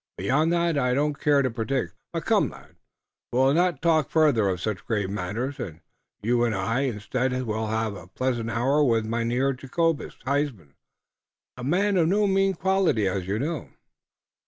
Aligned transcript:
Beyond 0.17 0.51
that 0.51 0.79
I 0.79 0.95
don't 0.95 1.19
care 1.19 1.43
to 1.43 1.51
predict. 1.51 1.93
But 2.11 2.25
come, 2.25 2.49
lad, 2.49 2.75
we'll 3.31 3.53
not 3.53 3.83
talk 3.83 4.09
further 4.09 4.49
of 4.49 4.59
such 4.59 4.83
grave 4.83 5.11
matters, 5.11 5.61
you 6.23 6.43
and 6.43 6.55
I. 6.55 6.79
Instead 6.85 7.39
we'll 7.43 7.67
have 7.67 7.93
a 7.93 8.07
pleasant 8.07 8.49
hour 8.49 8.83
with 8.83 9.05
Mynheer 9.05 9.53
Jacobus 9.53 10.15
Huysman, 10.25 10.73
a 11.55 11.63
man 11.63 11.97
of 11.97 12.07
no 12.07 12.25
mean 12.25 12.55
quality, 12.55 13.07
as 13.07 13.27
you 13.27 13.37
know." 13.37 13.69